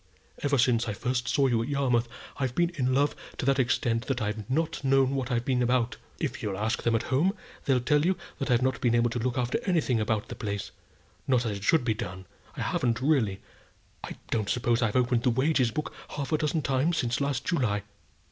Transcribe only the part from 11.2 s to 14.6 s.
not as it should be done. I haven't really. I don't